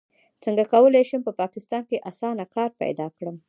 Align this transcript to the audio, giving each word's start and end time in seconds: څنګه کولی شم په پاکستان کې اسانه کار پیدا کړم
څنګه 0.43 0.63
کولی 0.73 1.03
شم 1.09 1.21
په 1.27 1.33
پاکستان 1.41 1.81
کې 1.89 2.03
اسانه 2.09 2.45
کار 2.55 2.69
پیدا 2.81 3.07
کړم 3.17 3.35